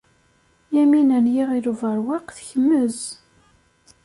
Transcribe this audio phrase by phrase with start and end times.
[0.75, 2.99] Yamina n Yiɣil Ubeṛwaq tekmez.